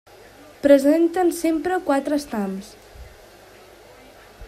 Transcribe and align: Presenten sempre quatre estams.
Presenten 0.63 1.29
sempre 1.43 1.79
quatre 1.91 2.19
estams. 2.25 2.75